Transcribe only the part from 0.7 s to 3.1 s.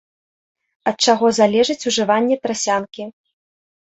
Ад чаго залежыць ужыванне трасянкі.